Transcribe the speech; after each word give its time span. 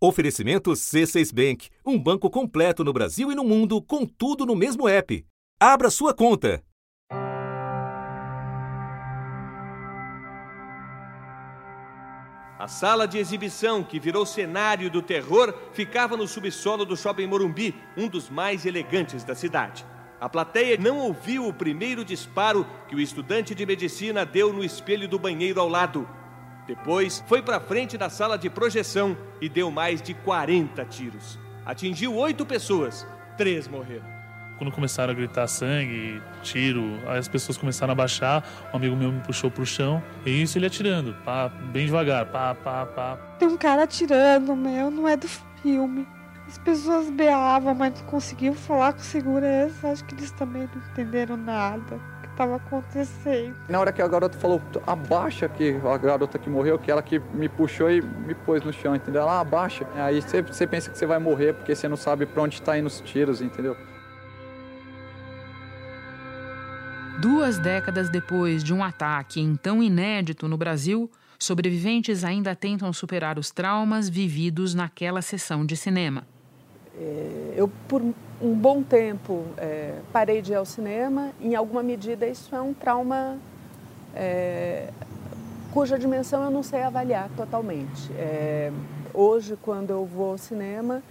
Oferecimento 0.00 0.70
C6 0.70 1.34
Bank, 1.34 1.70
um 1.84 1.98
banco 1.98 2.30
completo 2.30 2.84
no 2.84 2.92
Brasil 2.92 3.32
e 3.32 3.34
no 3.34 3.42
mundo, 3.42 3.82
com 3.82 4.06
tudo 4.06 4.46
no 4.46 4.54
mesmo 4.54 4.88
app. 4.88 5.26
Abra 5.58 5.90
sua 5.90 6.14
conta. 6.14 6.62
A 12.56 12.68
sala 12.68 13.08
de 13.08 13.18
exibição, 13.18 13.82
que 13.82 13.98
virou 13.98 14.24
cenário 14.24 14.88
do 14.88 15.02
terror, 15.02 15.52
ficava 15.72 16.16
no 16.16 16.28
subsolo 16.28 16.84
do 16.84 16.96
Shopping 16.96 17.26
Morumbi, 17.26 17.74
um 17.96 18.06
dos 18.06 18.30
mais 18.30 18.64
elegantes 18.64 19.24
da 19.24 19.34
cidade. 19.34 19.84
A 20.20 20.28
plateia 20.28 20.76
não 20.76 20.98
ouviu 20.98 21.48
o 21.48 21.52
primeiro 21.52 22.04
disparo 22.04 22.64
que 22.88 22.94
o 22.94 23.00
estudante 23.00 23.52
de 23.52 23.66
medicina 23.66 24.24
deu 24.24 24.52
no 24.52 24.62
espelho 24.62 25.08
do 25.08 25.18
banheiro 25.18 25.60
ao 25.60 25.68
lado. 25.68 26.08
Depois, 26.68 27.24
foi 27.26 27.40
para 27.40 27.58
frente 27.58 27.96
da 27.96 28.10
sala 28.10 28.36
de 28.36 28.50
projeção 28.50 29.16
e 29.40 29.48
deu 29.48 29.70
mais 29.70 30.02
de 30.02 30.12
40 30.12 30.84
tiros. 30.84 31.38
Atingiu 31.64 32.14
oito 32.14 32.44
pessoas, 32.44 33.06
três 33.38 33.66
morreram. 33.66 34.04
Quando 34.58 34.70
começaram 34.70 35.12
a 35.12 35.16
gritar 35.16 35.46
sangue, 35.46 36.20
tiro, 36.42 37.00
aí 37.06 37.16
as 37.18 37.26
pessoas 37.26 37.56
começaram 37.56 37.92
a 37.92 37.94
baixar, 37.94 38.46
um 38.70 38.76
amigo 38.76 38.94
meu 38.96 39.10
me 39.10 39.20
puxou 39.20 39.50
pro 39.50 39.64
chão, 39.64 40.02
e 40.26 40.42
isso 40.42 40.58
ele 40.58 40.66
atirando, 40.66 41.14
pá, 41.24 41.48
bem 41.48 41.86
devagar, 41.86 42.26
pá, 42.26 42.54
pá, 42.54 42.84
pá. 42.84 43.16
Tem 43.38 43.48
um 43.48 43.56
cara 43.56 43.84
atirando, 43.84 44.54
meu, 44.54 44.90
não 44.90 45.08
é 45.08 45.16
do 45.16 45.28
filme. 45.62 46.06
As 46.46 46.58
pessoas 46.58 47.08
beavam, 47.08 47.74
mas 47.74 47.98
não 47.98 48.06
conseguiam 48.08 48.54
falar 48.54 48.92
com 48.92 49.00
segurança. 49.00 49.88
Acho 49.88 50.04
que 50.04 50.14
eles 50.14 50.32
também 50.32 50.68
não 50.74 50.82
entenderam 50.90 51.36
nada 51.36 52.17
estava 52.38 52.56
acontecendo. 52.56 53.56
Na 53.68 53.80
hora 53.80 53.92
que 53.92 54.00
a 54.00 54.06
garota 54.06 54.38
falou, 54.38 54.62
abaixa, 54.86 55.48
que 55.48 55.76
a 55.84 55.98
garota 55.98 56.38
que 56.38 56.48
morreu, 56.48 56.78
que 56.78 56.90
ela 56.90 57.02
que 57.02 57.18
me 57.34 57.48
puxou 57.48 57.90
e 57.90 58.00
me 58.00 58.34
pôs 58.34 58.62
no 58.62 58.72
chão, 58.72 58.94
entendeu? 58.94 59.22
Ela 59.22 59.40
abaixa. 59.40 59.84
Aí 59.96 60.22
você, 60.22 60.40
você 60.40 60.66
pensa 60.66 60.90
que 60.90 60.96
você 60.96 61.04
vai 61.04 61.18
morrer 61.18 61.54
porque 61.54 61.74
você 61.74 61.88
não 61.88 61.96
sabe 61.96 62.26
para 62.26 62.42
onde 62.42 62.54
está 62.54 62.78
indo 62.78 62.86
os 62.86 63.00
tiros, 63.00 63.42
entendeu? 63.42 63.76
Duas 67.20 67.58
décadas 67.58 68.08
depois 68.08 68.62
de 68.62 68.72
um 68.72 68.84
ataque 68.84 69.40
então 69.40 69.82
inédito 69.82 70.46
no 70.46 70.56
Brasil, 70.56 71.10
sobreviventes 71.36 72.22
ainda 72.22 72.54
tentam 72.54 72.92
superar 72.92 73.36
os 73.36 73.50
traumas 73.50 74.08
vividos 74.08 74.72
naquela 74.72 75.20
sessão 75.20 75.66
de 75.66 75.76
cinema. 75.76 76.24
É, 77.00 77.54
eu, 77.56 77.70
por 77.86 78.02
um 78.02 78.54
bom 78.54 78.82
tempo, 78.82 79.44
é, 79.56 80.00
parei 80.12 80.42
de 80.42 80.52
ir 80.52 80.56
ao 80.56 80.64
cinema. 80.64 81.30
Em 81.40 81.54
alguma 81.54 81.82
medida, 81.82 82.26
isso 82.26 82.54
é 82.54 82.60
um 82.60 82.74
trauma 82.74 83.38
é, 84.14 84.90
cuja 85.72 85.98
dimensão 85.98 86.44
eu 86.44 86.50
não 86.50 86.62
sei 86.62 86.82
avaliar 86.82 87.28
totalmente. 87.36 88.12
É, 88.14 88.72
hoje, 89.14 89.56
quando 89.62 89.90
eu 89.90 90.04
vou 90.04 90.32
ao 90.32 90.38
cinema, 90.38 91.02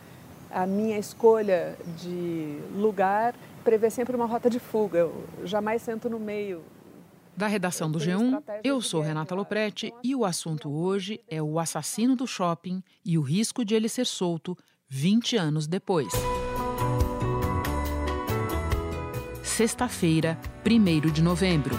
a 0.52 0.66
minha 0.66 0.98
escolha 0.98 1.78
de 1.98 2.60
lugar 2.76 3.34
prevê 3.64 3.90
sempre 3.90 4.16
uma 4.16 4.26
rota 4.26 4.50
de 4.50 4.60
fuga. 4.60 5.00
Eu 5.00 5.24
jamais 5.44 5.82
sento 5.82 6.10
no 6.10 6.20
meio. 6.20 6.64
Da 7.36 7.46
redação 7.46 7.92
do 7.92 8.00
G1, 8.00 8.42
eu 8.64 8.82
sou 8.82 9.00
Renata 9.00 9.36
Loprete 9.36 9.94
e 10.04 10.16
o 10.16 10.26
assunto 10.26 10.72
hoje 10.72 11.22
é 11.30 11.40
o 11.40 11.60
assassino 11.60 12.16
do 12.16 12.26
shopping 12.26 12.82
e 13.06 13.16
o 13.16 13.22
risco 13.22 13.64
de 13.64 13.76
ele 13.76 13.88
ser 13.88 14.08
solto 14.08 14.58
20 14.90 15.36
anos 15.36 15.68
depois. 15.68 16.08
Sexta-feira, 19.44 20.40
1 20.66 21.12
de 21.12 21.22
novembro. 21.22 21.76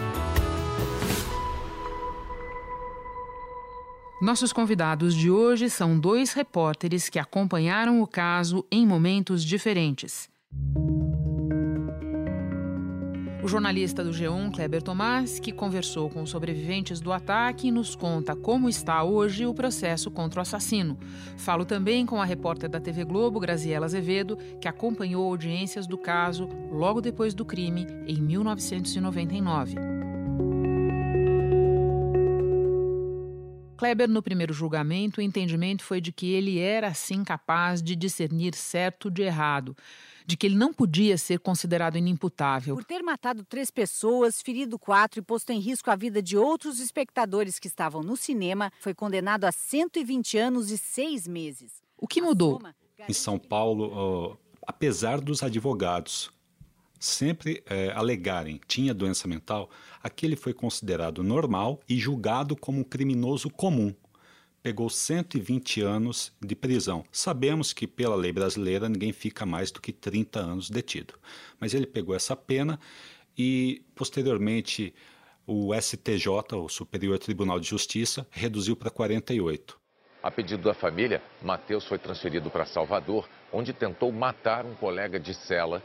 Nossos 4.21 4.53
convidados 4.53 5.15
de 5.15 5.31
hoje 5.31 5.71
são 5.71 5.99
dois 5.99 6.35
repórteres 6.35 7.09
que 7.09 7.19
acompanharam 7.19 8.03
o 8.03 8.07
caso 8.07 8.67
em 8.71 8.87
momentos 8.87 9.43
diferentes. 9.43 10.29
O 13.49 13.51
jornalista 13.51 14.05
do 14.05 14.11
G1, 14.11 14.53
Kleber 14.53 14.83
Tomás, 14.83 15.41
que 15.41 15.53
conversou 15.53 16.11
com 16.11 16.27
sobreviventes 16.27 17.01
do 17.01 17.11
ataque, 17.11 17.71
nos 17.71 17.97
conta 17.97 18.37
como 18.37 18.69
está 18.69 19.03
hoje 19.03 19.47
o 19.47 19.55
processo 19.55 20.11
contra 20.11 20.41
o 20.41 20.43
assassino. 20.43 20.99
Falo 21.35 21.65
também 21.65 22.05
com 22.05 22.21
a 22.21 22.27
repórter 22.27 22.69
da 22.69 22.79
TV 22.79 23.05
Globo, 23.05 23.41
Graziela 23.41 23.87
Azevedo, 23.87 24.37
que 24.61 24.69
acompanhou 24.69 25.27
audiências 25.27 25.87
do 25.87 25.97
caso 25.97 26.47
logo 26.71 27.01
depois 27.01 27.33
do 27.33 27.43
crime, 27.43 27.87
em 28.07 28.21
1999. 28.21 29.77
Kleber, 33.79 34.11
no 34.11 34.23
primeiro 34.23 34.53
julgamento, 34.53 35.23
o 35.23 35.25
entendimento 35.25 35.83
foi 35.85 36.03
de 36.03 36.13
que 36.13 36.35
ele 36.35 36.59
era, 36.59 36.93
sim, 36.93 37.25
capaz 37.25 37.83
de 37.83 37.97
discernir 37.97 38.55
certo 38.55 39.11
de 39.11 39.23
errado 39.23 39.75
de 40.29 40.37
que 40.37 40.47
ele 40.47 40.57
não 40.57 40.75
podia 40.75 41.17
ser 41.17 41.41
considerado 41.41 41.97
inimputável. 41.97 42.75
Por 42.75 42.85
ter 42.85 43.03
matado 43.03 43.43
três 43.47 43.71
pessoas, 43.71 44.43
ferido 44.43 44.79
quatro 44.79 45.21
e 45.21 45.23
posto 45.23 45.53
em 45.53 45.59
risco 45.59 45.91
a 45.91 45.97
vida 45.97 46.21
de 46.21 46.37
outros 46.37 46.81
espectadores 46.81 47.59
que 47.59 47.67
estavam 47.67 48.03
no 48.03 48.15
cinema, 48.15 48.71
foi 48.79 48.93
condenado 48.93 49.45
a 49.45 49.53
120 49.53 50.37
anos 50.37 50.71
e 50.71 50.77
seis 50.77 51.27
meses. 51.27 51.83
O 51.97 52.07
que 52.07 52.21
mudou? 52.21 52.61
Em 53.09 53.13
São 53.15 53.39
Paulo, 53.39 54.39
apesar 54.67 55.19
dos 55.19 55.43
advogados 55.43 56.31
sempre 57.01 57.63
é, 57.65 57.91
alegarem 57.93 58.61
tinha 58.67 58.93
doença 58.93 59.27
mental, 59.27 59.71
aquele 60.03 60.37
foi 60.37 60.53
considerado 60.53 61.23
normal 61.23 61.81
e 61.89 61.97
julgado 61.97 62.55
como 62.55 62.81
um 62.81 62.85
criminoso 62.85 63.49
comum 63.49 63.95
pegou 64.63 64.89
120 64.91 65.83
anos 65.83 66.33
de 66.41 66.55
prisão. 66.55 67.05
Sabemos 67.11 67.73
que, 67.73 67.87
pela 67.87 68.17
lei 68.17 68.33
brasileira, 68.33 68.89
ninguém 68.89 69.13
fica 69.13 69.47
mais 69.47 69.71
do 69.71 69.81
que 69.81 69.93
30 69.93 70.41
anos 70.41 70.71
detido. 70.71 71.15
Mas 71.61 71.75
ele 71.75 71.87
pegou 71.87 72.15
essa 72.15 72.37
pena 72.37 72.79
e, 73.37 73.83
posteriormente, 73.95 74.95
o 75.47 75.75
STJ, 75.75 76.29
o 76.57 76.69
Superior 76.69 77.19
Tribunal 77.19 77.59
de 77.59 77.69
Justiça, 77.69 78.27
reduziu 78.31 78.77
para 78.77 78.91
48. 78.91 79.79
A 80.23 80.31
pedido 80.31 80.65
da 80.65 80.75
família, 80.75 81.23
Mateus 81.41 81.87
foi 81.87 81.99
transferido 81.99 82.51
para 82.51 82.67
Salvador, 82.67 83.29
onde 83.53 83.73
tentou 83.73 84.11
matar 84.11 84.67
um 84.67 84.75
colega 84.75 85.19
de 85.19 85.33
cela 85.33 85.83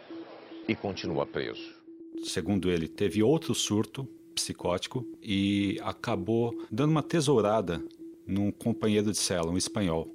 e 0.67 0.75
continua 0.75 1.25
preso. 1.25 1.81
Segundo 2.23 2.71
ele, 2.71 2.87
teve 2.87 3.21
outro 3.21 3.53
surto 3.53 4.05
psicótico 4.33 5.05
e 5.21 5.79
acabou 5.83 6.53
dando 6.71 6.91
uma 6.91 7.03
tesourada 7.03 7.83
num 8.25 8.51
companheiro 8.51 9.11
de 9.11 9.17
cela, 9.17 9.51
um 9.51 9.57
espanhol. 9.57 10.13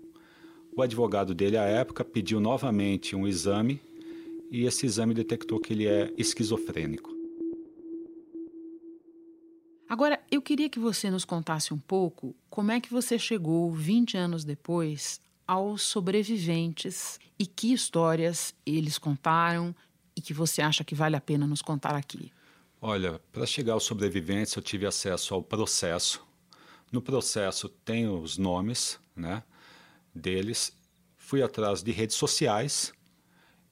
O 0.77 0.83
advogado 0.83 1.35
dele, 1.35 1.57
à 1.57 1.65
época, 1.65 2.05
pediu 2.05 2.41
novamente 2.41 3.17
um 3.17 3.27
exame 3.27 3.81
e 4.51 4.65
esse 4.65 4.87
exame 4.87 5.13
detectou 5.13 5.61
que 5.61 5.73
ele 5.73 5.87
é 5.87 6.13
esquizofrênico. 6.17 7.17
Agora, 9.89 10.21
eu 10.31 10.43
queria 10.43 10.69
que 10.69 10.79
você 10.79 11.11
nos 11.11 11.25
contasse 11.25 11.73
um 11.73 11.79
pouco 11.79 12.37
como 12.51 12.71
é 12.71 12.81
que 12.81 12.93
você 12.93 13.19
chegou, 13.19 13.73
20 13.73 14.17
anos 14.17 14.45
depois, 14.45 15.21
aos 15.47 15.81
sobreviventes 15.83 17.19
e 17.39 17.47
que 17.47 17.73
histórias 17.73 18.55
eles 18.67 18.99
contaram 18.99 19.75
e 20.15 20.21
que 20.21 20.35
você 20.35 20.61
acha 20.61 20.85
que 20.85 20.95
vale 20.95 21.17
a 21.17 21.21
pena 21.21 21.47
nos 21.47 21.63
contar 21.63 21.95
aqui. 21.95 22.31
Olha, 22.81 23.19
para 23.33 23.47
chegar 23.47 23.73
aos 23.73 23.85
sobreviventes, 23.85 24.55
eu 24.55 24.63
tive 24.63 24.85
acesso 24.85 25.35
ao 25.35 25.43
processo 25.43 26.28
no 26.91 27.03
processo 27.03 27.69
tem 27.69 28.09
os 28.09 28.39
nomes 28.39 28.99
né, 29.15 29.43
deles. 30.15 30.77
Fui 31.17 31.43
atrás 31.43 31.83
de 31.83 31.93
redes 31.93 32.17
sociais, 32.17 32.93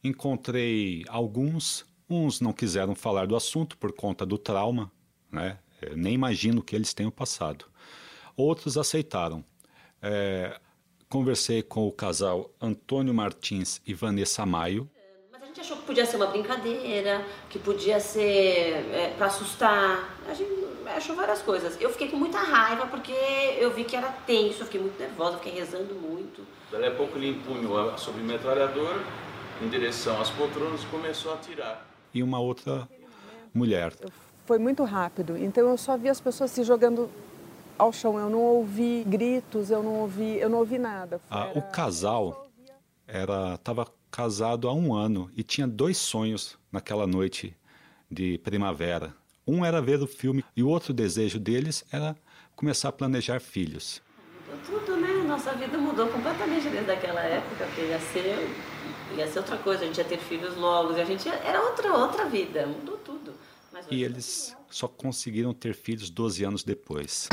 encontrei 0.05 1.05
alguns, 1.09 1.87
uns 2.09 2.41
não 2.41 2.53
quiseram 2.53 2.95
falar 2.95 3.27
do 3.27 3.37
assunto 3.37 3.79
por 3.79 3.93
conta 3.93 4.27
do 4.27 4.37
trauma, 4.37 4.91
né? 5.31 5.59
Eu 5.81 5.97
nem 5.97 6.15
imagino 6.15 6.63
que 6.63 6.75
eles 6.75 6.95
tenham 6.95 7.11
passado. 7.11 7.67
Outros 8.37 8.77
aceitaram. 8.79 9.45
É, 10.01 10.59
conversei 11.09 11.63
com 11.63 11.87
o 11.87 11.93
casal 11.93 12.51
Antônio 12.61 13.15
Martins 13.15 13.81
e 13.87 13.95
Vanessa 13.95 14.45
Maio. 14.47 14.91
Mas 15.31 15.43
a 15.43 15.47
gente 15.47 15.61
achou 15.61 15.77
que 15.77 15.85
podia 15.85 16.07
ser 16.07 16.17
uma 16.17 16.27
brincadeira, 16.27 17.25
que 17.49 17.59
podia 17.59 18.01
ser 18.01 18.87
é, 18.93 19.15
para 19.17 19.27
assustar. 19.27 20.19
A 20.29 20.35
gente 20.35 20.56
achou 20.97 21.15
várias 21.15 21.43
coisas. 21.43 21.81
Eu 21.81 21.91
fiquei 21.91 22.09
com 22.09 22.17
muita 22.17 22.39
raiva 22.39 22.87
porque 22.87 23.13
eu 23.59 23.73
vi 23.73 23.85
que 23.85 23.97
era 23.97 24.09
tenso, 24.09 24.63
eu 24.63 24.67
fiquei 24.67 24.81
muito 24.81 24.99
nervosa, 24.99 25.39
fiquei 25.39 25.53
rezando 25.53 25.95
muito. 25.95 26.43
Daí 26.71 26.87
a 26.87 26.91
pouco 26.91 27.17
ele 27.17 27.31
empunhou 27.31 27.91
a 27.91 27.97
submetralhadora 27.97 29.01
em 29.63 29.69
direção 29.69 30.21
às 30.21 30.31
poltronas 30.31 30.83
e 30.83 30.87
começou 30.87 31.33
a 31.33 31.35
atirar. 31.35 31.87
E 32.13 32.23
uma 32.23 32.39
outra 32.39 32.89
mulher. 33.55 33.93
Foi 34.45 34.59
muito 34.59 34.85
rápido, 34.85 35.37
então 35.37 35.69
eu 35.69 35.77
só 35.77 35.97
vi 35.97 36.09
as 36.09 36.21
pessoas 36.21 36.51
se 36.51 36.63
jogando 36.63 37.11
ao 37.79 37.93
chão. 37.93 38.19
Eu 38.19 38.31
não 38.31 38.41
ouvi 38.41 39.05
gritos, 39.07 39.71
eu 39.71 39.83
não 39.83 40.01
ouvi, 40.01 40.39
eu 40.39 40.49
não 40.49 40.59
ouvi 40.59 40.79
nada. 40.79 41.21
Ah, 41.31 41.51
o 41.55 41.63
casal 41.63 42.49
era 43.07 43.55
estava 43.55 43.87
casado 44.11 44.69
há 44.69 44.73
um 44.73 44.95
ano 44.95 45.31
e 45.37 45.43
tinha 45.43 45.67
dois 45.67 45.99
sonhos 45.99 46.59
naquela 46.73 47.07
noite 47.07 47.57
de 48.11 48.39
primavera. 48.39 49.13
Um 49.47 49.65
era 49.65 49.81
ver 49.81 50.03
o 50.03 50.09
filme 50.09 50.45
e 50.57 50.63
o 50.63 50.69
outro 50.69 50.93
desejo 50.93 51.39
deles 51.39 51.85
era 51.93 52.17
começar 52.57 52.89
a 52.89 52.93
planejar 52.93 53.39
filhos. 53.41 54.03
Tudo, 54.67 54.97
né? 54.97 55.23
Nossa 55.23 55.53
vida 55.53 55.79
mudou 55.79 56.09
completamente 56.09 56.69
desde 56.69 56.91
aquela 56.91 57.21
época, 57.21 57.67
porque 57.67 57.83
ia 57.83 58.01
ser, 58.01 58.57
ia 59.17 59.29
ser 59.29 59.39
outra 59.39 59.57
coisa, 59.59 59.85
a 59.85 59.87
gente 59.87 59.99
ia 59.99 60.05
ter 60.05 60.19
filhos 60.19 60.57
logo, 60.57 60.95
a 60.95 61.05
gente 61.05 61.27
ia, 61.27 61.35
era 61.35 61.63
outra, 61.63 61.95
outra 61.95 62.29
vida, 62.29 62.67
mudou 62.67 62.97
tudo. 62.99 63.35
e 63.89 64.03
eles 64.03 64.57
só 64.69 64.89
conseguiram 64.89 65.55
ter 65.55 65.75
filhos 65.75 66.11
12 66.11 66.45
anos 66.45 66.65
depois. 66.65 67.29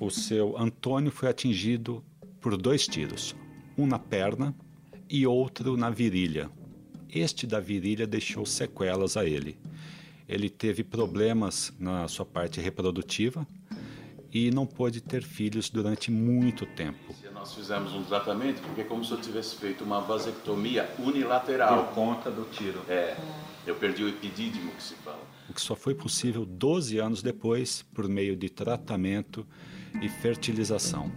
O 0.00 0.10
seu 0.10 0.58
Antônio 0.58 1.12
foi 1.12 1.28
atingido 1.28 2.04
por 2.40 2.56
dois 2.56 2.88
tiros, 2.88 3.36
um 3.78 3.86
na 3.86 4.00
perna 4.00 4.52
e 5.08 5.24
outro 5.24 5.76
na 5.76 5.90
virilha. 5.90 6.50
Este 7.14 7.46
da 7.46 7.60
virilha 7.60 8.06
deixou 8.06 8.46
sequelas 8.46 9.16
a 9.18 9.24
ele. 9.24 9.58
Ele 10.26 10.48
teve 10.48 10.82
problemas 10.82 11.72
na 11.78 12.08
sua 12.08 12.24
parte 12.24 12.58
reprodutiva 12.58 13.46
e 14.32 14.50
não 14.50 14.64
pôde 14.64 15.02
ter 15.02 15.22
filhos 15.22 15.68
durante 15.68 16.10
muito 16.10 16.64
tempo. 16.64 17.14
Nós 17.34 17.54
fizemos 17.54 17.92
um 17.92 18.04
tratamento 18.04 18.62
porque 18.62 18.82
é 18.82 18.84
como 18.84 19.04
se 19.04 19.10
eu 19.10 19.20
tivesse 19.20 19.56
feito 19.56 19.84
uma 19.84 20.00
vasectomia 20.00 20.88
unilateral. 20.98 21.86
Por 21.86 21.94
conta 21.94 22.30
do 22.30 22.44
tiro. 22.44 22.80
É, 22.88 23.16
eu 23.66 23.74
perdi 23.74 24.04
o 24.04 24.08
epidídimo 24.08 24.70
que 24.72 24.82
se 24.82 24.94
fala. 24.94 25.20
O 25.50 25.52
que 25.52 25.60
só 25.60 25.74
foi 25.74 25.94
possível 25.94 26.46
12 26.46 26.98
anos 26.98 27.20
depois 27.20 27.82
por 27.92 28.08
meio 28.08 28.36
de 28.36 28.48
tratamento 28.48 29.46
e 30.00 30.08
fertilização. 30.08 31.10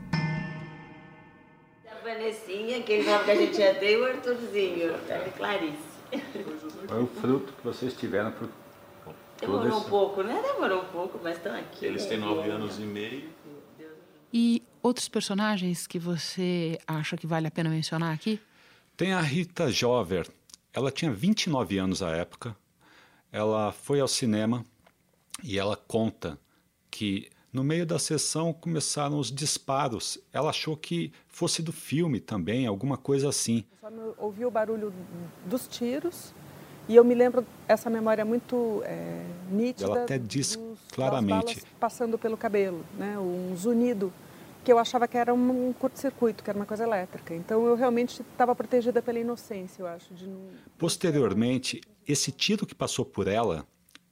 A 2.76 2.78
Vanessinha, 2.78 2.80
aquele 2.80 3.04
nome 3.04 3.24
que 3.24 3.32
a 3.32 3.36
gente 3.36 3.58
já 3.58 3.72
deu, 3.74 4.02
o 4.02 4.06
Arthurzinho, 4.06 4.96
a 4.96 5.30
Clarice. 5.32 5.78
Foi 6.88 7.04
o 7.04 7.08
fruto 7.08 7.54
que 7.54 7.64
vocês 7.64 7.94
tiveram 7.94 8.32
por 8.32 8.50
Demorou 9.40 9.80
um 9.80 9.84
pouco, 9.84 10.24
né? 10.24 10.42
Demorou 10.42 10.82
um 10.82 10.86
pouco, 10.86 11.20
mas 11.22 11.38
estão 11.38 11.54
aqui. 11.56 11.86
Eles 11.86 12.04
né? 12.04 12.10
têm 12.10 12.18
nove 12.18 12.50
anos 12.50 12.80
e 12.80 12.84
meio. 12.84 13.30
E 14.34 14.64
outros 14.82 15.08
personagens 15.08 15.86
que 15.86 16.00
você 16.00 16.80
acha 16.88 17.18
que 17.18 17.28
vale 17.28 17.48
a 17.48 17.52
pena 17.52 17.70
mencionar 17.70 18.14
aqui? 18.14 18.40
Tem 18.96 19.14
a 19.14 19.22
Rita 19.22 19.70
Jover. 19.70 20.28
Ela 20.74 20.90
tinha 20.90 21.12
29 21.12 21.78
anos 21.78 22.02
à 22.02 22.12
época. 22.12 22.56
Ela 23.32 23.72
foi 23.72 24.00
ao 24.00 24.08
cinema 24.08 24.66
e 25.44 25.60
ela 25.60 25.76
conta 25.76 26.40
que 26.90 27.30
no 27.56 27.64
meio 27.64 27.86
da 27.86 27.98
sessão 27.98 28.52
começaram 28.52 29.18
os 29.18 29.32
disparos. 29.32 30.20
Ela 30.34 30.50
achou 30.50 30.76
que 30.76 31.14
fosse 31.26 31.62
do 31.62 31.72
filme 31.72 32.20
também, 32.20 32.68
alguma 32.68 32.98
coisa 32.98 33.30
assim. 33.30 33.64
Eu 33.82 33.90
só 33.90 34.14
ouvi 34.18 34.46
o 34.46 34.52
barulho 34.52 34.94
dos 35.46 35.66
tiros 35.66 36.34
e 36.90 36.98
eu 36.98 37.04
me 37.06 37.16
lembro 37.16 37.46
essa 37.66 37.90
memória 37.90 38.26
muito 38.26 38.82
é, 38.84 39.26
nítida. 39.50 39.86
Ela 39.86 40.04
até 40.04 40.18
diz 40.20 40.58
dos, 40.58 40.80
claramente. 40.92 41.64
passando 41.80 42.18
pelo 42.18 42.36
cabelo, 42.36 42.86
né? 42.98 43.18
Um 43.18 43.56
zunido 43.56 44.12
que 44.62 44.72
eu 44.72 44.78
achava 44.78 45.08
que 45.08 45.18
era 45.18 45.34
um 45.34 45.72
curto-circuito, 45.74 46.44
que 46.44 46.50
era 46.50 46.60
uma 46.60 46.66
coisa 46.66 46.84
elétrica. 46.84 47.34
Então 47.34 47.66
eu 47.66 47.76
realmente 47.76 48.22
estava 48.22 48.54
protegida 48.54 49.02
pela 49.02 49.18
inocência, 49.18 49.82
eu 49.82 49.88
acho. 49.88 50.14
De 50.14 50.28
não... 50.28 50.42
Posteriormente, 50.78 51.80
esse 52.06 52.34
tiro 52.34 52.66
que 52.66 52.76
passou 52.76 53.06
por 53.06 53.30
ela, 53.30 53.66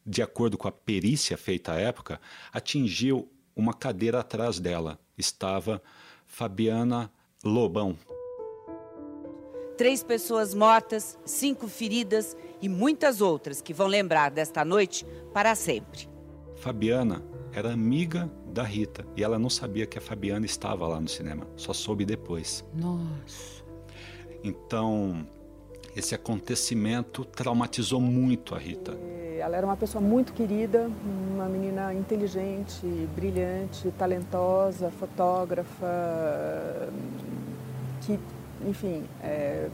de 0.06 0.22
acordo 0.22 0.58
com 0.58 0.68
a 0.68 0.72
perícia 0.72 1.38
feita 1.38 1.74
à 1.74 1.76
época, 1.76 2.22
atingiu 2.54 3.28
uma 3.56 3.74
cadeira 3.74 4.20
atrás 4.20 4.60
dela. 4.60 5.00
Estava 5.18 5.82
Fabiana 6.26 7.12
Lobão. 7.44 7.98
Três 9.78 10.04
pessoas 10.04 10.54
mortas, 10.54 11.18
cinco 11.26 11.68
feridas 11.68 12.38
e 12.62 12.70
muitas 12.70 13.22
outras 13.22 13.62
que 13.62 13.74
vão 13.74 13.88
lembrar 13.88 14.32
desta 14.32 14.64
noite 14.64 15.06
para 15.34 15.56
sempre. 15.56 16.08
Fabiana 16.56 17.24
era 17.52 17.74
amiga 17.74 18.32
da 18.48 18.64
Rita 18.64 19.06
e 19.16 19.24
ela 19.24 19.38
não 19.38 19.50
sabia 19.50 19.86
que 19.86 19.98
a 19.98 20.02
Fabiana 20.02 20.46
estava 20.46 20.88
lá 20.88 21.00
no 21.02 21.08
cinema, 21.08 21.48
só 21.56 21.74
soube 21.74 22.06
depois. 22.06 22.64
Nossa. 22.74 23.64
Então, 24.44 25.28
esse 25.96 26.16
acontecimento 26.16 27.24
traumatizou 27.26 28.00
muito 28.00 28.56
a 28.56 28.58
Rita. 28.58 28.98
Ela 29.44 29.58
era 29.58 29.66
uma 29.66 29.76
pessoa 29.76 30.02
muito 30.02 30.32
querida, 30.32 30.90
uma 31.34 31.50
menina 31.50 31.94
inteligente, 31.94 32.88
brilhante, 33.14 33.92
talentosa, 34.00 34.90
fotógrafa, 34.90 35.86
que, 38.04 38.18
enfim, 38.66 39.04
é, 39.22 39.68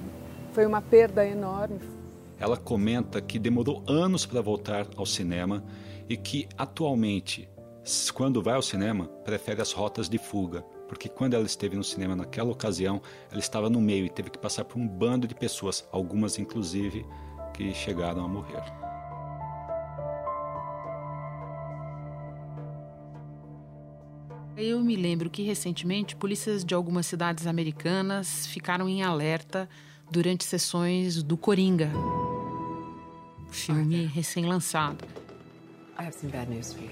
foi 0.54 0.66
uma 0.66 0.82
perda 0.82 1.24
enorme. 1.24 1.80
Ela 2.40 2.58
comenta 2.58 3.22
que 3.22 3.38
demorou 3.38 3.84
anos 3.88 4.26
para 4.26 4.42
voltar 4.42 4.88
ao 4.98 5.06
cinema 5.06 5.64
e 6.10 6.18
que 6.18 6.50
atualmente, 6.58 7.48
quando 8.16 8.42
vai 8.42 8.56
ao 8.56 8.64
cinema, 8.64 9.06
prefere 9.24 9.62
as 9.62 9.72
rotas 9.72 10.10
de 10.10 10.18
fuga, 10.18 10.64
porque 10.88 11.08
quando 11.08 11.36
ela 11.36 11.46
esteve 11.46 11.76
no 11.76 11.84
cinema 11.84 12.16
naquela 12.16 12.50
ocasião, 12.50 13.00
ela 13.30 13.40
estava 13.40 13.70
no 13.70 13.80
meio 13.80 14.08
e 14.08 14.10
teve 14.10 14.32
que 14.32 14.40
passar 14.40 14.66
por 14.66 14.80
um 14.80 14.88
bando 14.88 15.28
de 15.28 15.36
pessoas, 15.36 15.88
algumas 15.92 16.40
inclusive 16.40 17.06
que 17.54 17.72
chegaram 17.72 18.26
a 18.26 18.28
morrer. 18.28 18.89
Eu 24.62 24.82
me 24.82 24.98
lembro 24.98 25.30
que 25.30 25.42
recentemente 25.42 26.18
polícias 26.18 26.66
de 26.66 26.74
algumas 26.74 27.06
cidades 27.06 27.48
americanas 27.48 28.46
ficaram 28.46 28.90
em 28.90 29.02
alerta 29.02 29.70
durante 30.12 30.44
sessões 30.44 31.24
do 31.24 31.38
Coringa, 31.38 31.90
filme 33.50 34.06
recém-lançado. 34.06 35.06
I 35.98 36.04
have 36.04 36.14
some 36.14 36.30
bad 36.30 36.52
news 36.52 36.74
for 36.74 36.84
you. 36.84 36.90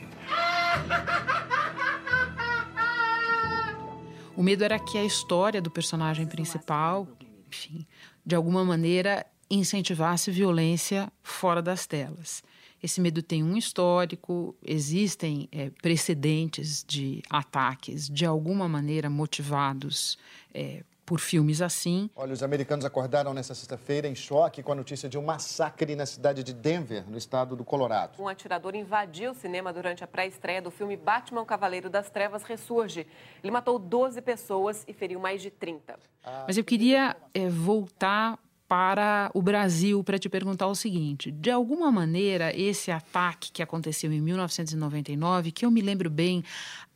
O 4.34 4.42
medo 4.42 4.64
era 4.64 4.80
que 4.80 4.98
a 4.98 5.04
história 5.04 5.62
do 5.62 5.70
personagem 5.70 6.26
principal, 6.26 7.06
enfim, 7.50 7.86
de 8.26 8.34
alguma 8.34 8.64
maneira 8.64 9.26
incentivasse 9.50 10.32
violência 10.32 11.12
fora 11.22 11.62
das 11.62 11.86
telas. 11.86 12.42
Esse 12.82 13.02
medo 13.02 13.24
tem 13.24 13.44
um 13.44 13.58
histórico, 13.58 14.56
existem 14.64 15.50
é, 15.52 15.70
precedentes 15.82 16.84
de 16.88 17.24
ataques 17.30 18.08
de 18.08 18.26
alguma 18.26 18.68
maneira 18.68 19.10
motivados 19.10 20.18
é, 20.54 20.84
por 21.08 21.22
filmes 21.22 21.62
assim. 21.62 22.10
Olha, 22.18 22.34
os 22.34 22.44
americanos 22.44 22.84
acordaram 22.84 23.34
nesta 23.34 23.56
sexta-feira 23.56 24.10
em 24.10 24.14
choque 24.14 24.62
com 24.62 24.74
a 24.74 24.76
notícia 24.76 25.08
de 25.08 25.18
um 25.18 25.24
massacre 25.24 25.96
na 25.96 26.06
cidade 26.06 26.44
de 26.44 26.54
Denver, 26.54 27.10
no 27.10 27.18
estado 27.18 27.56
do 27.56 27.64
Colorado. 27.64 28.22
Um 28.22 28.28
atirador 28.28 28.76
invadiu 28.76 29.32
o 29.32 29.34
cinema 29.34 29.72
durante 29.72 30.04
a 30.04 30.08
pré-estreia 30.08 30.62
do 30.62 30.70
filme 30.70 30.98
Batman 30.98 31.46
Cavaleiro 31.46 31.90
das 31.90 32.10
Trevas 32.10 32.44
Ressurge. 32.44 33.08
Ele 33.42 33.52
matou 33.52 33.80
12 33.80 34.22
pessoas 34.22 34.84
e 34.86 34.92
feriu 34.92 35.18
mais 35.18 35.42
de 35.42 35.50
30. 35.50 35.98
Mas 36.46 36.58
eu 36.58 36.64
queria 36.66 37.16
é, 37.34 37.48
voltar 37.48 38.38
para 38.68 39.32
o 39.34 39.42
Brasil 39.42 40.04
para 40.04 40.20
te 40.20 40.30
perguntar 40.30 40.68
o 40.68 40.76
seguinte: 40.76 41.32
de 41.32 41.50
alguma 41.50 41.92
maneira, 41.92 42.56
esse 42.56 42.92
ataque 42.92 43.52
que 43.52 43.64
aconteceu 43.64 44.12
em 44.12 44.22
1999, 44.22 45.52
que 45.52 45.66
eu 45.66 45.72
me 45.72 45.82
lembro 45.82 46.10
bem, 46.10 46.44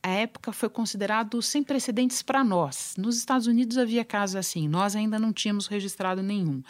a 0.04 0.10
época 0.10 0.51
foi 0.51 0.70
considerado 0.70 1.42
sem 1.42 1.63
precedentes 1.63 2.22
para 2.22 2.44
nós. 2.44 2.96
Nos 2.98 3.18
Estados 3.18 3.48
Unidos 3.48 3.78
havia 3.78 4.04
casos 4.04 4.36
assim, 4.36 4.68
nós 4.68 4.96
ainda 4.96 5.18
não 5.18 5.32
tínhamos 5.32 5.68
registrado 5.68 6.22
nenhum. 6.22 6.62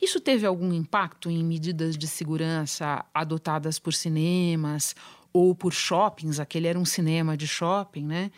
Isso 0.00 0.18
teve 0.18 0.44
algum 0.44 0.72
impacto 0.72 1.30
em 1.30 1.44
medidas 1.44 1.96
de 1.96 2.08
segurança 2.08 3.04
adotadas 3.14 3.78
por 3.78 3.94
cinemas 3.94 4.96
ou 5.32 5.54
por 5.54 5.72
shoppings? 5.72 6.40
Aquele 6.40 6.66
era 6.66 6.78
um 6.78 6.84
cinema 6.84 7.36
de 7.36 7.46
shopping, 7.46 8.06
né? 8.06 8.30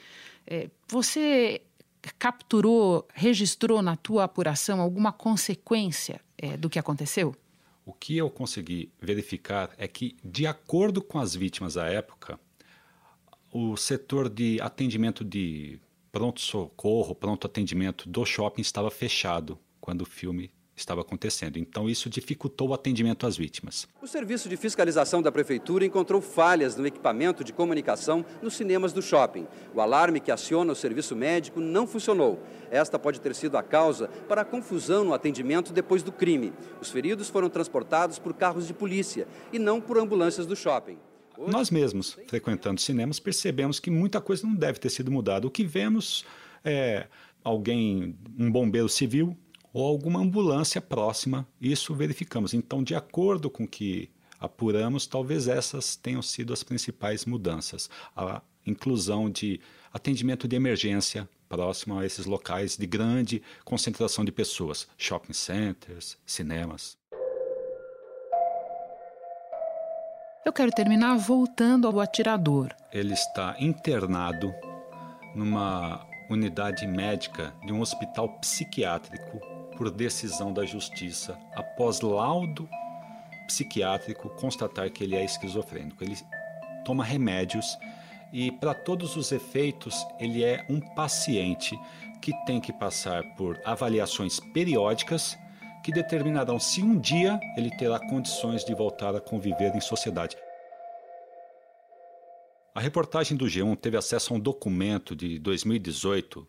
É, 0.46 0.68
você 0.88 1.62
capturou, 2.12 3.06
registrou 3.12 3.80
na 3.82 3.96
tua 3.96 4.24
apuração 4.24 4.80
alguma 4.80 5.12
consequência 5.12 6.20
é, 6.36 6.56
do 6.56 6.68
que 6.68 6.78
aconteceu? 6.78 7.34
O 7.86 7.92
que 7.92 8.16
eu 8.16 8.30
consegui 8.30 8.90
verificar 9.00 9.70
é 9.76 9.86
que, 9.86 10.16
de 10.24 10.46
acordo 10.46 11.02
com 11.02 11.18
as 11.18 11.34
vítimas 11.34 11.76
à 11.76 11.86
época, 11.86 12.38
o 13.52 13.76
setor 13.76 14.28
de 14.28 14.60
atendimento 14.60 15.24
de 15.24 15.78
pronto-socorro, 16.10 17.14
pronto 17.14 17.46
atendimento 17.46 18.08
do 18.08 18.24
shopping 18.24 18.62
estava 18.62 18.90
fechado 18.90 19.58
quando 19.80 20.02
o 20.02 20.06
filme 20.06 20.50
estava 20.76 21.00
acontecendo. 21.02 21.58
Então, 21.58 21.88
isso 21.88 22.10
dificultou 22.10 22.68
o 22.68 22.74
atendimento 22.74 23.26
às 23.26 23.36
vítimas. 23.36 23.86
O 24.02 24.06
Serviço 24.06 24.48
de 24.48 24.56
Fiscalização 24.56 25.22
da 25.22 25.30
Prefeitura 25.30 25.84
encontrou 25.84 26.20
falhas 26.20 26.76
no 26.76 26.86
equipamento 26.86 27.44
de 27.44 27.52
comunicação 27.52 28.24
nos 28.42 28.54
cinemas 28.54 28.92
do 28.92 29.00
shopping. 29.00 29.46
O 29.74 29.80
alarme 29.80 30.20
que 30.20 30.32
aciona 30.32 30.72
o 30.72 30.76
serviço 30.76 31.14
médico 31.14 31.60
não 31.60 31.86
funcionou. 31.86 32.42
Esta 32.70 32.98
pode 32.98 33.20
ter 33.20 33.34
sido 33.34 33.56
a 33.56 33.62
causa 33.62 34.08
para 34.28 34.42
a 34.42 34.44
confusão 34.44 35.04
no 35.04 35.14
atendimento 35.14 35.72
depois 35.72 36.02
do 36.02 36.10
crime. 36.10 36.52
Os 36.80 36.90
feridos 36.90 37.28
foram 37.28 37.48
transportados 37.48 38.18
por 38.18 38.34
carros 38.34 38.66
de 38.66 38.74
polícia 38.74 39.28
e 39.52 39.58
não 39.58 39.80
por 39.80 39.98
ambulâncias 39.98 40.46
do 40.46 40.56
shopping. 40.56 40.98
Nós 41.36 41.70
mesmos, 41.70 42.16
frequentando 42.28 42.80
cinemas, 42.80 43.18
percebemos 43.18 43.80
que 43.80 43.90
muita 43.90 44.20
coisa 44.20 44.46
não 44.46 44.54
deve 44.54 44.78
ter 44.78 44.88
sido 44.88 45.10
mudada. 45.10 45.46
O 45.46 45.50
que 45.50 45.64
vemos 45.64 46.24
é 46.64 47.08
alguém, 47.42 48.16
um 48.38 48.50
bombeiro 48.50 48.88
civil, 48.88 49.36
ou 49.74 49.84
alguma 49.84 50.20
ambulância 50.20 50.80
próxima. 50.80 51.46
Isso 51.60 51.92
verificamos. 51.94 52.54
Então, 52.54 52.82
de 52.82 52.94
acordo 52.94 53.50
com 53.50 53.64
o 53.64 53.68
que 53.68 54.08
apuramos, 54.38 55.04
talvez 55.04 55.48
essas 55.48 55.96
tenham 55.96 56.22
sido 56.22 56.52
as 56.52 56.62
principais 56.62 57.24
mudanças. 57.24 57.90
A 58.16 58.40
inclusão 58.64 59.28
de 59.28 59.60
atendimento 59.92 60.46
de 60.46 60.54
emergência 60.54 61.28
próximo 61.48 61.98
a 61.98 62.06
esses 62.06 62.24
locais 62.24 62.76
de 62.76 62.86
grande 62.86 63.42
concentração 63.64 64.24
de 64.24 64.30
pessoas, 64.30 64.86
shopping 64.96 65.32
centers, 65.32 66.16
cinemas. 66.24 66.96
Eu 70.46 70.52
quero 70.52 70.70
terminar 70.70 71.16
voltando 71.16 71.88
ao 71.88 72.00
atirador. 72.00 72.70
Ele 72.92 73.14
está 73.14 73.56
internado 73.58 74.54
numa 75.34 76.06
unidade 76.30 76.86
médica 76.86 77.52
de 77.66 77.72
um 77.72 77.80
hospital 77.80 78.28
psiquiátrico 78.40 79.53
por 79.76 79.90
decisão 79.90 80.52
da 80.52 80.64
justiça 80.64 81.38
após 81.54 82.00
laudo 82.00 82.68
psiquiátrico 83.46 84.30
constatar 84.30 84.90
que 84.90 85.04
ele 85.04 85.16
é 85.16 85.24
esquizofrênico. 85.24 86.02
Ele 86.02 86.16
toma 86.84 87.04
remédios 87.04 87.76
e, 88.32 88.50
para 88.50 88.74
todos 88.74 89.16
os 89.16 89.32
efeitos, 89.32 90.06
ele 90.18 90.42
é 90.42 90.66
um 90.68 90.80
paciente 90.80 91.78
que 92.20 92.32
tem 92.46 92.60
que 92.60 92.72
passar 92.72 93.22
por 93.36 93.60
avaliações 93.64 94.40
periódicas 94.52 95.36
que 95.84 95.92
determinarão 95.92 96.58
se 96.58 96.82
um 96.82 96.98
dia 96.98 97.38
ele 97.56 97.70
terá 97.76 98.00
condições 98.08 98.64
de 98.64 98.74
voltar 98.74 99.14
a 99.14 99.20
conviver 99.20 99.74
em 99.76 99.80
sociedade. 99.80 100.36
A 102.74 102.80
reportagem 102.80 103.36
do 103.36 103.44
G1 103.44 103.76
teve 103.76 103.96
acesso 103.96 104.32
a 104.32 104.36
um 104.36 104.40
documento 104.40 105.14
de 105.14 105.38
2018, 105.38 106.48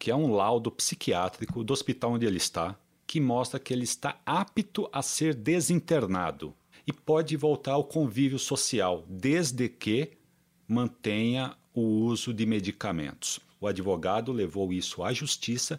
que 0.00 0.10
é 0.10 0.16
um 0.16 0.32
laudo 0.32 0.70
psiquiátrico 0.70 1.62
do 1.62 1.74
hospital 1.74 2.12
onde 2.12 2.24
ele 2.24 2.38
está, 2.38 2.74
que 3.06 3.20
mostra 3.20 3.60
que 3.60 3.70
ele 3.70 3.84
está 3.84 4.18
apto 4.24 4.88
a 4.90 5.02
ser 5.02 5.34
desinternado 5.34 6.54
e 6.86 6.92
pode 6.92 7.36
voltar 7.36 7.72
ao 7.72 7.84
convívio 7.84 8.38
social, 8.38 9.04
desde 9.06 9.68
que 9.68 10.12
mantenha 10.66 11.54
o 11.74 11.82
uso 11.82 12.32
de 12.32 12.46
medicamentos. 12.46 13.40
O 13.60 13.66
advogado 13.66 14.32
levou 14.32 14.72
isso 14.72 15.04
à 15.04 15.12
justiça 15.12 15.78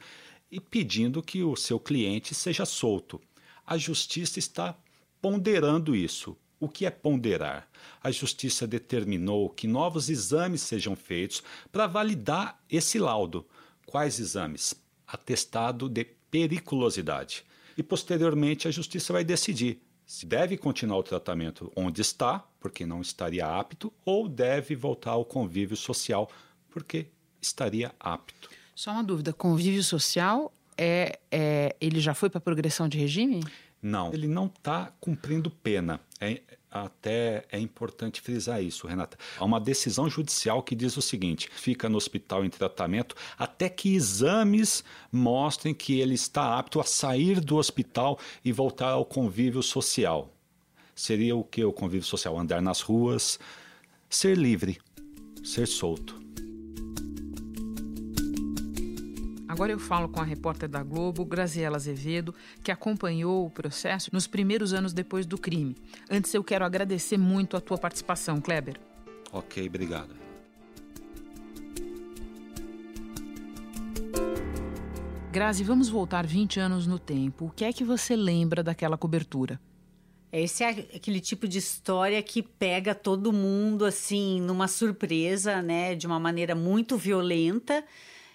e 0.51 0.59
pedindo 0.59 1.23
que 1.23 1.41
o 1.41 1.55
seu 1.55 1.79
cliente 1.79 2.35
seja 2.35 2.63
solto. 2.63 3.19
A 3.65 3.75
justiça 3.75 4.37
está 4.37 4.77
ponderando 5.19 5.95
isso. 5.95 6.37
O 6.59 6.69
que 6.69 6.85
é 6.85 6.91
ponderar? 6.91 7.67
A 8.03 8.11
justiça 8.11 8.67
determinou 8.67 9.49
que 9.49 9.67
novos 9.67 10.11
exames 10.11 10.61
sejam 10.61 10.95
feitos 10.95 11.41
para 11.71 11.87
validar 11.87 12.63
esse 12.69 12.99
laudo. 12.99 13.47
Quais 13.91 14.21
exames? 14.21 14.73
Atestado 15.05 15.89
de 15.89 16.05
periculosidade. 16.05 17.43
E 17.77 17.83
posteriormente 17.83 18.65
a 18.65 18.71
justiça 18.71 19.11
vai 19.11 19.21
decidir 19.21 19.81
se 20.05 20.25
deve 20.25 20.55
continuar 20.55 20.97
o 20.99 21.03
tratamento 21.03 21.69
onde 21.75 22.01
está, 22.01 22.39
porque 22.57 22.85
não 22.85 23.01
estaria 23.01 23.45
apto, 23.45 23.91
ou 24.05 24.29
deve 24.29 24.75
voltar 24.75 25.11
ao 25.11 25.25
convívio 25.25 25.75
social, 25.75 26.31
porque 26.69 27.07
estaria 27.41 27.93
apto. 27.99 28.49
Só 28.73 28.91
uma 28.91 29.03
dúvida: 29.03 29.33
convívio 29.33 29.83
social 29.83 30.53
é, 30.77 31.19
é 31.29 31.75
ele 31.81 31.99
já 31.99 32.13
foi 32.13 32.29
para 32.29 32.39
progressão 32.39 32.87
de 32.87 32.97
regime? 32.97 33.43
Não, 33.81 34.13
ele 34.13 34.27
não 34.27 34.45
está 34.45 34.93
cumprindo 35.01 35.51
pena. 35.51 35.99
É, 36.21 36.41
até 36.71 37.43
é 37.51 37.59
importante 37.59 38.21
frisar 38.21 38.63
isso, 38.63 38.87
Renata. 38.87 39.17
Há 39.37 39.43
uma 39.43 39.59
decisão 39.59 40.09
judicial 40.09 40.63
que 40.63 40.73
diz 40.73 40.95
o 40.95 41.01
seguinte: 41.01 41.49
fica 41.53 41.89
no 41.89 41.97
hospital 41.97 42.45
em 42.45 42.49
tratamento 42.49 43.13
até 43.37 43.67
que 43.67 43.93
exames 43.93 44.83
mostrem 45.11 45.73
que 45.73 45.99
ele 45.99 46.15
está 46.15 46.57
apto 46.57 46.79
a 46.79 46.83
sair 46.83 47.41
do 47.41 47.57
hospital 47.57 48.17
e 48.45 48.53
voltar 48.53 48.91
ao 48.91 49.05
convívio 49.05 49.61
social. 49.61 50.33
Seria 50.95 51.35
o 51.35 51.43
que 51.43 51.63
o 51.63 51.73
convívio 51.73 52.05
social? 52.05 52.39
Andar 52.39 52.61
nas 52.61 52.79
ruas, 52.79 53.37
ser 54.09 54.37
livre, 54.37 54.79
ser 55.43 55.67
solto. 55.67 56.20
Agora 59.61 59.73
eu 59.73 59.79
falo 59.79 60.09
com 60.09 60.19
a 60.19 60.23
repórter 60.23 60.67
da 60.67 60.81
Globo, 60.81 61.23
Graziela 61.23 61.75
Azevedo, 61.75 62.33
que 62.63 62.71
acompanhou 62.71 63.45
o 63.45 63.49
processo 63.51 64.09
nos 64.11 64.25
primeiros 64.25 64.73
anos 64.73 64.91
depois 64.91 65.23
do 65.23 65.37
crime. 65.37 65.77
Antes 66.09 66.33
eu 66.33 66.43
quero 66.43 66.65
agradecer 66.65 67.15
muito 67.15 67.55
a 67.55 67.61
tua 67.61 67.77
participação, 67.77 68.41
Kleber. 68.41 68.79
Ok, 69.31 69.67
obrigado. 69.67 70.15
Grazi, 75.31 75.63
vamos 75.63 75.89
voltar 75.89 76.25
20 76.25 76.59
anos 76.59 76.87
no 76.87 76.97
tempo. 76.97 77.45
O 77.45 77.51
que 77.51 77.63
é 77.63 77.71
que 77.71 77.83
você 77.83 78.15
lembra 78.15 78.63
daquela 78.63 78.97
cobertura? 78.97 79.61
Esse 80.31 80.63
é 80.63 80.69
aquele 80.69 81.19
tipo 81.19 81.47
de 81.47 81.59
história 81.59 82.23
que 82.23 82.41
pega 82.41 82.95
todo 82.95 83.31
mundo 83.31 83.85
assim 83.85 84.41
numa 84.41 84.67
surpresa, 84.67 85.61
né, 85.61 85.93
de 85.93 86.07
uma 86.07 86.19
maneira 86.19 86.55
muito 86.55 86.97
violenta 86.97 87.85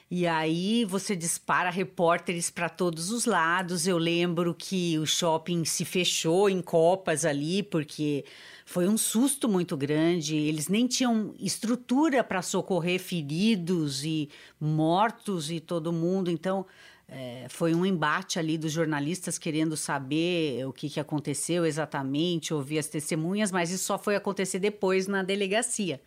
e 0.08 0.25
aí 0.25 0.84
você 0.84 1.16
dispara 1.16 1.68
repórteres 1.68 2.48
para 2.48 2.68
todos 2.68 3.10
os 3.10 3.25
lados. 3.25 3.88
Eu 3.88 3.98
lembro 3.98 4.54
que 4.54 4.96
o 4.98 5.06
shopping 5.06 5.64
se 5.64 5.84
fechou 5.84 6.48
em 6.48 6.62
copas 6.62 7.25
ali, 7.25 7.62
porque 7.64 8.25
foi 8.64 8.88
um 8.88 8.96
susto 8.96 9.48
muito 9.48 9.76
grande. 9.76 10.36
Eles 10.36 10.68
nem 10.68 10.86
tinham 10.86 11.34
estrutura 11.40 12.22
para 12.22 12.40
socorrer 12.40 13.00
feridos 13.00 14.04
e 14.04 14.28
mortos 14.60 15.50
e 15.50 15.60
todo 15.60 15.92
mundo. 15.92 16.30
Então. 16.30 16.66
É, 17.08 17.46
foi 17.48 17.72
um 17.72 17.86
embate 17.86 18.36
ali 18.36 18.58
dos 18.58 18.72
jornalistas 18.72 19.38
querendo 19.38 19.76
saber 19.76 20.66
o 20.66 20.72
que, 20.72 20.90
que 20.90 20.98
aconteceu 20.98 21.64
exatamente, 21.64 22.52
ouvir 22.52 22.80
as 22.80 22.88
testemunhas, 22.88 23.52
mas 23.52 23.70
isso 23.70 23.84
só 23.84 23.96
foi 23.96 24.16
acontecer 24.16 24.58
depois 24.58 25.06
na 25.06 25.22
delegacia 25.22 26.00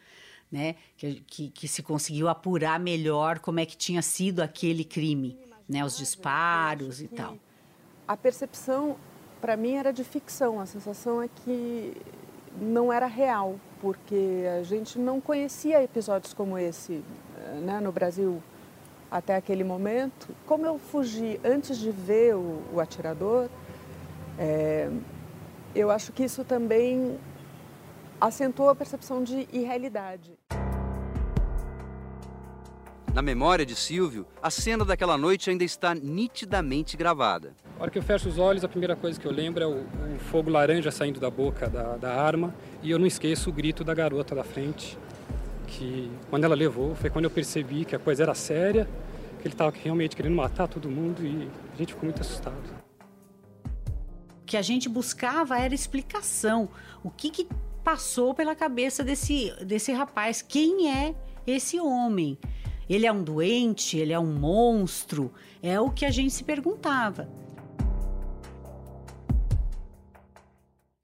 né? 0.52 0.76
Que, 0.98 1.22
que, 1.28 1.50
que, 1.50 1.68
se 1.68 1.84
conseguiu 1.84 2.28
apurar 2.28 2.80
melhor 2.80 3.40
como 3.40 3.60
é 3.60 3.66
que 3.66 3.78
tinha 3.78 4.02
sido 4.02 4.42
aquele 4.42 4.84
crime, 4.84 5.38
né? 5.68 5.84
Os 5.86 5.98
disparos 5.98 7.02
e 7.02 7.08
tal. 7.08 7.38
A 8.08 8.18
percepção, 8.18 8.98
para 9.40 9.56
mim, 9.56 9.76
era 9.76 9.92
de 9.92 10.04
ficção. 10.04 10.60
A 10.60 10.66
sensação 10.66 11.22
é 11.22 11.28
que 11.28 11.94
não 12.60 12.92
era 12.92 13.06
real, 13.06 13.60
porque 13.80 14.46
a 14.60 14.64
gente 14.64 14.98
não 14.98 15.22
conhecia 15.22 15.84
episódios 15.84 16.34
como 16.34 16.58
esse 16.58 17.04
eh, 17.38 17.60
né, 17.62 17.80
no 17.80 17.92
Brasil 17.92 18.42
até 19.12 19.36
aquele 19.36 19.64
momento. 19.64 20.30
Como 20.46 20.66
eu 20.66 20.78
fugi 20.78 21.40
antes 21.44 21.78
de 21.78 21.92
ver 21.92 22.36
o, 22.36 22.62
o 22.74 22.80
atirador, 22.80 23.50
é, 24.38 24.90
eu 25.76 25.92
acho 25.92 26.12
que 26.12 26.24
isso 26.24 26.44
também 26.44 27.18
acentuou 28.20 28.70
a 28.70 28.76
percepção 28.76 29.24
de 29.24 29.48
irrealidade. 29.52 30.38
Na 33.14 33.24
memória 33.24 33.66
de 33.66 33.76
Silvio, 33.76 34.28
a 34.42 34.52
cena 34.52 34.86
daquela 34.86 35.18
noite 35.18 35.50
ainda 35.50 35.64
está 35.64 35.96
nitidamente 35.96 36.96
gravada. 36.96 37.56
A 37.80 37.82
hora 37.82 37.92
que 37.92 37.98
eu 37.98 38.04
fecho 38.04 38.30
os 38.30 38.38
olhos, 38.38 38.64
a 38.64 38.68
primeira 38.68 38.96
coisa 38.96 39.20
que 39.20 39.26
eu 39.26 39.32
lembro 39.32 39.64
é 39.64 39.68
o, 39.68 39.82
o 39.82 40.20
fogo 40.20 40.50
laranja 40.50 40.92
saindo 40.92 41.20
da 41.20 41.30
boca 41.30 41.68
da, 41.68 41.98
da, 41.98 42.14
arma 42.14 42.54
e 42.84 42.92
eu 42.92 43.00
não 43.00 43.08
esqueço 43.08 43.50
o 43.50 43.54
grito 43.54 43.84
da 43.84 43.96
garota 43.96 44.36
da 44.36 44.44
frente, 44.44 44.98
que 45.66 46.12
quando 46.30 46.44
ela 46.44 46.56
levou 46.56 46.94
foi 46.94 47.10
quando 47.10 47.26
eu 47.26 47.32
percebi 47.32 47.84
que 47.84 47.96
a 47.96 48.00
coisa 48.00 48.24
era 48.24 48.36
séria, 48.36 48.88
que 49.40 49.48
ele 49.48 49.56
estava 49.56 49.72
realmente 49.76 50.16
querendo 50.16 50.36
matar 50.36 50.68
todo 50.68 50.88
mundo 50.88 51.26
e 51.26 51.50
a 51.74 51.78
gente 51.78 51.94
ficou 51.94 52.04
muito 52.06 52.22
assustado. 52.22 52.80
O 54.44 54.46
que 54.46 54.56
a 54.56 54.62
gente 54.62 54.88
buscava 54.88 55.60
era 55.60 55.74
explicação. 55.74 56.70
O 57.04 57.10
que, 57.10 57.30
que 57.32 57.48
passou 57.90 58.36
pela 58.36 58.54
cabeça 58.54 59.04
desse, 59.04 59.52
desse 59.66 59.92
rapaz? 59.92 60.44
Quem 60.44 60.92
é 60.92 61.16
esse 61.48 61.80
homem? 61.80 62.38
Ele 62.88 63.08
é 63.08 63.12
um 63.12 63.24
doente? 63.24 63.98
Ele 63.98 64.14
é 64.14 64.20
um 64.20 64.32
monstro? 64.32 65.34
É 65.60 65.80
o 65.80 65.90
que 65.90 66.06
a 66.06 66.12
gente 66.12 66.32
se 66.32 66.44
perguntava. 66.44 67.28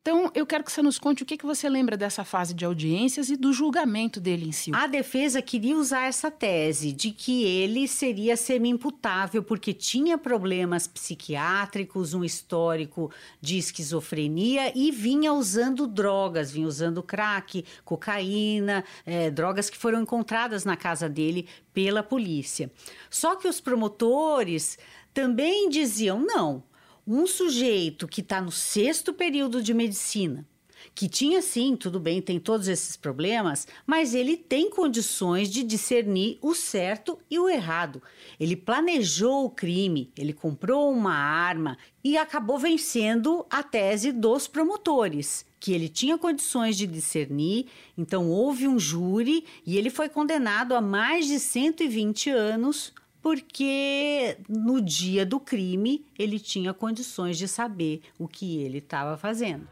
Então, 0.07 0.29
eu 0.35 0.45
quero 0.45 0.63
que 0.63 0.71
você 0.71 0.83
nos 0.83 0.99
conte 0.99 1.23
o 1.23 1.25
que, 1.25 1.35
que 1.35 1.47
você 1.47 1.67
lembra 1.67 1.97
dessa 1.97 2.23
fase 2.23 2.53
de 2.53 2.63
audiências 2.63 3.31
e 3.31 3.35
do 3.35 3.51
julgamento 3.51 4.19
dele 4.19 4.47
em 4.47 4.51
si. 4.51 4.69
A 4.71 4.85
defesa 4.85 5.41
queria 5.41 5.75
usar 5.75 6.03
essa 6.03 6.29
tese 6.29 6.91
de 6.91 7.09
que 7.09 7.43
ele 7.43 7.87
seria 7.87 8.37
semi-imputável 8.37 9.41
porque 9.41 9.73
tinha 9.73 10.15
problemas 10.15 10.85
psiquiátricos, 10.85 12.13
um 12.13 12.23
histórico 12.23 13.09
de 13.41 13.57
esquizofrenia 13.57 14.71
e 14.77 14.91
vinha 14.91 15.33
usando 15.33 15.87
drogas, 15.87 16.51
vinha 16.51 16.67
usando 16.67 17.01
crack, 17.01 17.65
cocaína, 17.83 18.83
é, 19.07 19.31
drogas 19.31 19.71
que 19.71 19.77
foram 19.77 20.03
encontradas 20.03 20.63
na 20.65 20.77
casa 20.77 21.09
dele 21.09 21.47
pela 21.73 22.03
polícia. 22.03 22.71
Só 23.09 23.35
que 23.35 23.47
os 23.47 23.59
promotores 23.59 24.77
também 25.15 25.67
diziam: 25.67 26.19
não 26.19 26.61
um 27.07 27.27
sujeito 27.27 28.07
que 28.07 28.21
está 28.21 28.41
no 28.41 28.51
sexto 28.51 29.13
período 29.13 29.61
de 29.61 29.73
medicina, 29.73 30.45
que 30.93 31.09
tinha 31.09 31.41
sim, 31.41 31.75
tudo 31.75 31.99
bem, 31.99 32.21
tem 32.21 32.39
todos 32.39 32.67
esses 32.67 32.95
problemas, 32.95 33.67
mas 33.85 34.15
ele 34.15 34.37
tem 34.37 34.69
condições 34.69 35.49
de 35.49 35.63
discernir 35.63 36.37
o 36.41 36.53
certo 36.53 37.19
e 37.29 37.37
o 37.37 37.49
errado. 37.49 38.01
Ele 38.39 38.55
planejou 38.55 39.45
o 39.45 39.49
crime, 39.49 40.11
ele 40.17 40.33
comprou 40.33 40.91
uma 40.91 41.13
arma 41.13 41.77
e 42.03 42.17
acabou 42.17 42.57
vencendo 42.57 43.45
a 43.49 43.61
tese 43.61 44.11
dos 44.11 44.47
promotores, 44.47 45.45
que 45.59 45.73
ele 45.73 45.89
tinha 45.89 46.17
condições 46.17 46.77
de 46.77 46.87
discernir, 46.87 47.67
então 47.97 48.29
houve 48.29 48.67
um 48.67 48.79
júri 48.79 49.45
e 49.65 49.77
ele 49.77 49.89
foi 49.89 50.07
condenado 50.07 50.75
a 50.75 50.81
mais 50.81 51.27
de 51.27 51.39
120 51.39 52.29
anos 52.29 52.93
porque 53.25 54.37
no 54.47 54.79
dia 54.79 55.25
do 55.25 55.39
crime 55.39 56.05
ele 56.15 56.39
tinha 56.39 56.71
condições 56.75 57.39
de 57.39 57.47
saber 57.47 58.03
o 58.19 58.27
que 58.27 58.61
ele 58.61 58.77
estava 58.77 59.17
fazendo. 59.17 59.67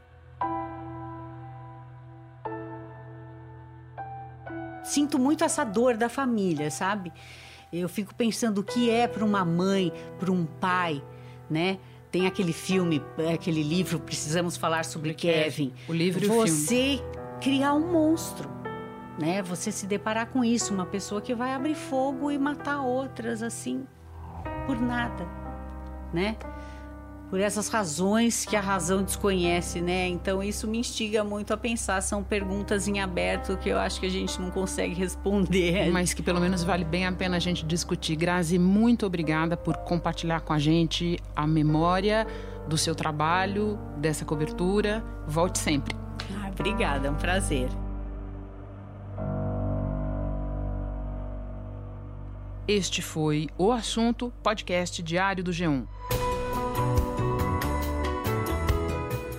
Sinto 4.84 5.20
muito 5.20 5.44
essa 5.44 5.64
dor 5.64 5.96
da 5.96 6.10
família, 6.10 6.72
sabe? 6.72 7.14
Eu 7.72 7.88
fico 7.88 8.16
pensando 8.16 8.62
o 8.62 8.64
que 8.64 8.90
é 8.90 9.08
para 9.08 9.24
uma 9.24 9.46
mãe, 9.46 9.94
para 10.18 10.32
um 10.32 10.48
pai, 10.48 11.04
né? 11.48 11.78
Tem 12.10 12.26
aquele 12.26 12.54
filme, 12.54 13.04
aquele 13.32 13.62
livro, 13.62 14.00
precisamos 14.00 14.58
falar 14.58 14.84
sobre 14.84 15.14
Kevin. 15.14 15.72
O 15.88 15.94
livro 15.94 16.26
e 16.26 16.28
Você 16.28 16.96
o 16.96 16.98
filme. 16.98 17.40
criar 17.40 17.76
um 17.76 17.92
monstro, 17.92 18.50
né? 19.18 19.42
Você 19.44 19.72
se 19.72 19.86
deparar 19.86 20.28
com 20.28 20.44
isso, 20.44 20.74
uma 20.74 20.86
pessoa 20.86 21.22
que 21.22 21.34
vai 21.34 21.54
abrir 21.54 21.76
fogo 21.76 22.32
e 22.32 22.38
matar 22.38 22.82
outras 22.82 23.44
assim 23.44 23.86
por 24.66 24.80
nada, 24.80 25.28
né? 26.14 26.36
Por 27.30 27.40
essas 27.40 27.68
razões 27.68 28.46
que 28.46 28.56
a 28.56 28.62
razão 28.62 29.02
desconhece, 29.02 29.82
né? 29.82 30.08
Então 30.08 30.44
isso 30.44 30.68
me 30.68 30.78
instiga 30.78 31.24
muito 31.24 31.52
a 31.52 31.58
pensar. 31.58 32.00
São 32.02 32.24
perguntas 32.24 32.88
em 32.88 33.00
aberto 33.00 33.58
que 33.58 33.70
eu 33.70 33.80
acho 33.80 34.00
que 34.00 34.06
a 34.06 34.10
gente 34.10 34.40
não 34.40 34.52
consegue 34.52 34.94
responder. 34.94 35.90
Mas 35.92 36.14
que 36.14 36.22
pelo 36.22 36.40
menos 36.40 36.64
vale 36.64 36.86
bem 36.86 37.08
a 37.08 37.12
pena 37.12 37.38
a 37.38 37.40
gente 37.40 37.66
discutir. 37.66 38.16
Grazi, 38.16 38.60
muito 38.60 39.04
obrigada 39.06 39.58
por 39.58 39.78
compartilhar 39.78 40.42
com 40.42 40.54
a 40.54 40.60
gente 40.60 41.18
a 41.36 41.48
memória 41.48 42.28
do 42.68 42.78
seu 42.78 42.94
trabalho, 42.94 43.80
dessa 43.98 44.24
cobertura. 44.24 45.04
Volte 45.28 45.58
sempre. 45.58 45.96
Ah, 46.38 46.52
obrigada, 46.54 47.08
é 47.08 47.12
um 47.12 47.16
prazer. 47.16 47.68
Este 52.66 53.02
foi 53.02 53.50
o 53.58 53.74
assunto 53.74 54.32
podcast 54.42 55.04
diário 55.04 55.44
do 55.44 55.52
G1. 55.52 55.86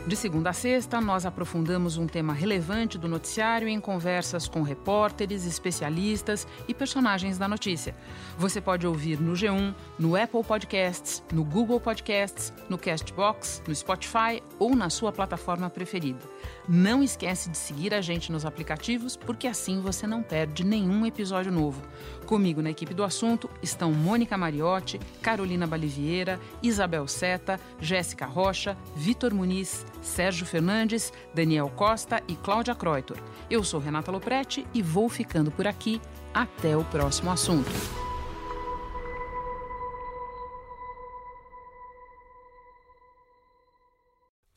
De 0.06 0.14
segunda 0.14 0.50
a 0.50 0.52
sexta, 0.52 1.00
nós 1.00 1.24
aprofundamos 1.24 1.96
um 1.96 2.06
tema 2.06 2.34
relevante 2.34 2.98
do 2.98 3.08
noticiário 3.08 3.66
em 3.66 3.80
conversas 3.80 4.46
com 4.46 4.60
repórteres, 4.60 5.46
especialistas 5.46 6.46
e 6.68 6.74
personagens 6.74 7.38
da 7.38 7.48
notícia. 7.48 7.96
Você 8.36 8.60
pode 8.60 8.86
ouvir 8.86 9.18
no 9.18 9.32
G1, 9.32 9.74
no 9.98 10.14
Apple 10.14 10.44
Podcasts, 10.44 11.24
no 11.32 11.42
Google 11.42 11.80
Podcasts, 11.80 12.52
no 12.68 12.76
Castbox, 12.76 13.62
no 13.66 13.74
Spotify 13.74 14.42
ou 14.58 14.76
na 14.76 14.90
sua 14.90 15.10
plataforma 15.10 15.70
preferida. 15.70 16.20
Não 16.68 17.02
esquece 17.02 17.50
de 17.50 17.59
seguir 17.59 17.92
a 17.92 18.00
gente 18.00 18.33
nos 18.33 18.47
aplicativos, 18.47 19.16
porque 19.16 19.47
assim 19.47 19.80
você 19.80 20.06
não 20.06 20.23
perde 20.23 20.64
nenhum 20.64 21.04
episódio 21.04 21.52
novo. 21.52 21.83
Comigo 22.25 22.62
na 22.62 22.71
equipe 22.71 22.94
do 22.94 23.04
assunto 23.04 23.50
estão 23.62 23.92
Mônica 23.92 24.38
Mariotti, 24.38 24.99
Carolina 25.21 25.66
Balivieira, 25.66 26.40
Isabel 26.62 27.06
Seta, 27.06 27.61
Jéssica 27.78 28.25
Rocha, 28.25 28.76
Vitor 28.97 29.35
Muniz, 29.35 29.85
Sérgio 30.00 30.47
Fernandes, 30.47 31.12
Daniel 31.35 31.68
Costa 31.68 32.23
e 32.26 32.35
Cláudia 32.35 32.75
Kreutor. 32.75 33.18
Eu 33.50 33.62
sou 33.62 33.78
Renata 33.78 34.11
Loprete 34.11 34.66
e 34.73 34.80
vou 34.80 35.09
ficando 35.09 35.50
por 35.50 35.66
aqui. 35.66 36.00
Até 36.33 36.76
o 36.76 36.85
próximo 36.85 37.30
assunto. 37.30 38.13